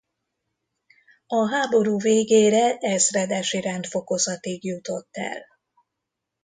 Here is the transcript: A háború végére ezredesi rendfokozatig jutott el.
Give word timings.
A 1.27 1.49
háború 1.49 1.99
végére 1.99 2.77
ezredesi 2.77 3.61
rendfokozatig 3.61 4.63
jutott 4.65 5.09
el. 5.15 5.41